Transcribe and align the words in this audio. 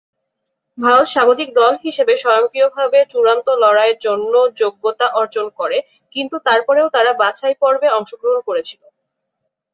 ভারত 0.77 1.07
স্বাগতিক 1.07 1.49
দল 1.55 1.73
হিসাবে 1.85 2.13
স্বয়ংক্রিয়ভাবে 2.17 2.99
চূড়ান্ত 3.11 3.47
লড়াইয়ের 3.63 3.97
জন্য 4.01 4.33
যোগ্যতা 4.61 5.07
অর্জন 5.19 5.45
করে, 5.59 5.77
কিন্তু 6.15 6.35
তারপরেও 6.47 6.87
তারা 6.95 7.11
বাছাইপর্বে 7.21 7.87
অংশগ্রহণ 7.91 8.39
করেছিল। 8.47 8.81